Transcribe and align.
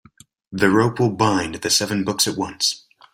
The 0.51 0.71
rope 0.71 0.99
will 0.99 1.11
bind 1.11 1.53
the 1.53 1.69
seven 1.69 2.03
books 2.03 2.25
at 2.25 2.35
once. 2.35 2.87